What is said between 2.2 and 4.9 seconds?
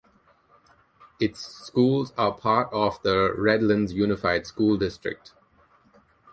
part of the Redlands Unified School